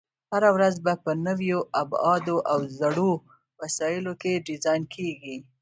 هره 0.33 0.49
ورځ 0.55 0.75
به 0.85 0.93
په 1.03 1.11
نویو 1.27 1.59
ابعادو 1.81 2.37
او 2.51 2.59
زړو 2.79 3.11
وسایلو 3.61 4.13
کې 4.21 4.43
ډیزاین 4.47 4.83
کېږي. 4.95 5.35